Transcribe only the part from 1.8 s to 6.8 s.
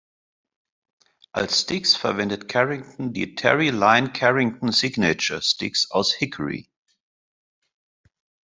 verwendet Carrington die "Terri-Lyne-Carrington-Signature"-Sticks aus Hickory.